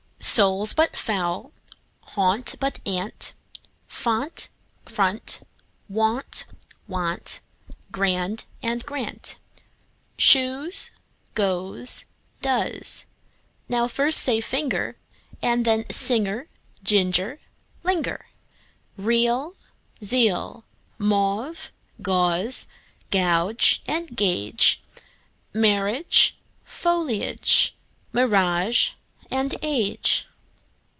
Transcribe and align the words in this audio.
Soul, 0.23 0.67
but 0.77 0.95
foul 0.95 1.45
and 2.05 2.13
gaunt, 2.15 2.55
but 2.59 2.79
aunt; 2.85 3.33
Font, 3.87 4.49
front, 4.85 5.41
wont; 5.89 6.45
want, 6.87 7.41
grand, 7.91 8.45
and, 8.61 8.85
grant, 8.85 9.39
Shoes, 10.19 10.91
goes, 11.33 12.05
does.) 12.39 13.07
Now 13.67 13.87
first 13.87 14.19
say: 14.19 14.41
finger, 14.41 14.95
And 15.41 15.65
then: 15.65 15.85
singer, 15.89 16.47
ginger, 16.83 17.39
linger. 17.83 18.27
Real, 18.97 19.55
zeal; 20.03 20.65
mauve, 20.99 21.71
gauze 22.03 22.67
and 23.11 24.15
gauge; 24.15 24.83
Marriage, 25.51 26.37
foliage, 26.63 27.75
mirage, 28.13 28.91
age. 29.63 30.27